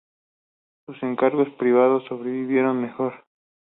[0.87, 3.23] Sus encargos privados sobrevivieron mejor.